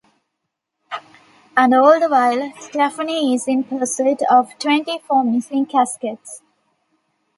And 1.55 1.75
all 1.75 1.99
the 1.99 2.09
while, 2.09 2.51
Stephanie 2.59 3.35
is 3.35 3.47
in 3.47 3.63
pursuit 3.63 4.21
of 4.31 4.57
twenty-four 4.57 5.23
missing 5.23 5.67
caskets. 5.67 6.41